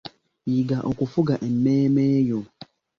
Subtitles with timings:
[0.51, 2.39] Yiga okufuga emmeeme yo.